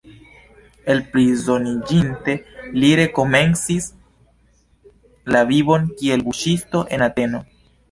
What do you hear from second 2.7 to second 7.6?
li rekomencis la vivon kiel buĉisto en Ateno.